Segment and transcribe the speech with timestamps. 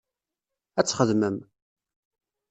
[0.79, 1.37] Ad txedmem.